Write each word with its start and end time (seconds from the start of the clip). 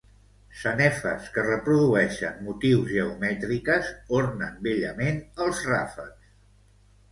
Sanefes 0.59 1.27
que 1.35 1.43
reprodueixen 1.47 2.39
motius 2.47 2.89
geomètriques 2.95 3.93
ornen 4.23 4.59
bellament 4.71 5.23
els 5.47 5.65
ràfecs. 5.71 6.35